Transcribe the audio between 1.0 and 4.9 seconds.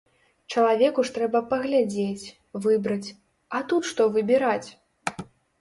ж трэба паглядзець, выбраць, а тут што выбіраць?